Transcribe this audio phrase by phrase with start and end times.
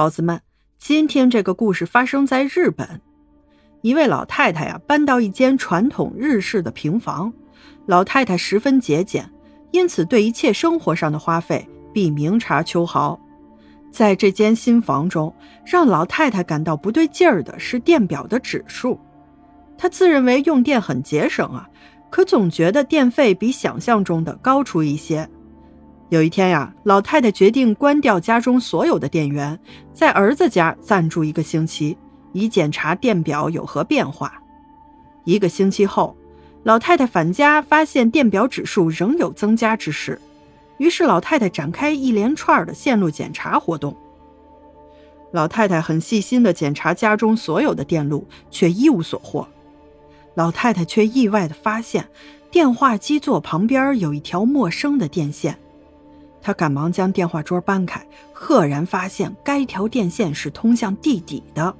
[0.00, 0.40] 宝子们，
[0.78, 3.02] 今天这个故事发生在日本，
[3.82, 7.30] 一位老太太呀，搬到一间传统日式的平房。
[7.84, 9.30] 老太太十分节俭，
[9.72, 13.20] 因此对一切生活上的花费必明察秋毫。
[13.92, 15.34] 在这间新房中，
[15.66, 18.98] 让老太太感到不对劲儿的是电表的指数。
[19.76, 21.68] 她自认为用电很节省啊，
[22.08, 25.28] 可总觉得电费比想象中的高出一些。
[26.10, 29.56] 有一天呀，老太太决定关掉家中所有的电源，
[29.94, 31.96] 在儿子家暂住一个星期，
[32.32, 34.42] 以检查电表有何变化。
[35.22, 36.16] 一个星期后，
[36.64, 40.20] 老太太返家，发现电表指数仍有增加之势，
[40.78, 43.96] 于是老太太展开一连串的线路检查活动。
[45.30, 49.46] 老太太很细心地检查家中所有的电路，却一无所获。
[50.34, 52.08] 老太太却意外地发现，
[52.50, 55.56] 电话机座旁边有一条陌生的电线。
[56.42, 61.74] 他赶忙将电话桌搬开，赫然发现该条电线是通向地底的。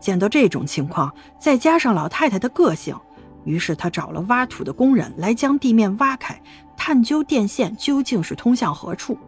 [0.00, 2.96] 见到这种情况，再加上老太太的个性，
[3.44, 6.40] 于是他找了挖土的工人来将地面挖开，
[6.76, 9.18] 探究电线究竟是通向何处。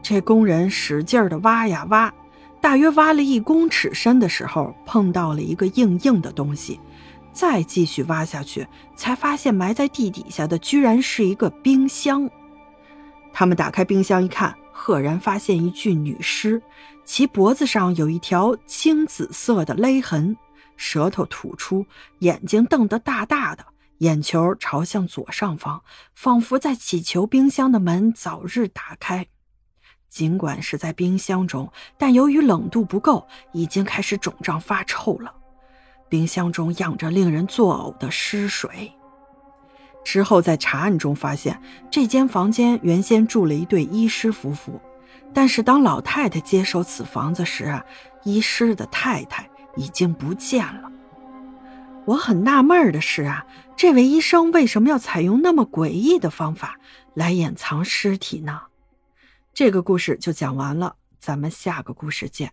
[0.00, 2.12] 这工人使劲的挖呀挖，
[2.60, 6.78] 大约挖了一公尺深的时候，碰到了一个硬硬的东西，
[7.32, 12.30] 再继续挖下去，才发现埋在地底下的居然是一个冰箱。
[13.32, 16.62] 他们打开冰箱一看，赫然发现一具女尸，
[17.04, 20.36] 其脖子上有一条青紫色的勒痕，
[20.76, 21.86] 舌头吐出，
[22.18, 23.64] 眼睛瞪得大大的，
[23.98, 25.82] 眼球朝向左上方，
[26.14, 29.26] 仿佛在祈求冰箱的门早日打开。
[30.08, 35.34] 尽管是在冰箱中，但由于冷度不够，已经开始肿胀发臭了。
[36.10, 38.92] 冰箱中漾着令人作呕的尸水。
[40.04, 44.80] 之后，在查案中发现，这间房间原先住了一对医师夫妇，
[45.32, 47.84] 但是当老太太接手此房子时啊，
[48.24, 50.90] 医师的太太已经不见了。
[52.04, 56.78] 我很纳闷的是啊，这位医生为什么要采用那么诡异的方法
[57.14, 58.62] 来掩藏尸体呢？
[59.54, 62.52] 这个故事就讲完了，咱们下个故事见。